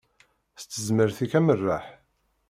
[0.61, 1.85] S tezmert-ik amerreḥ.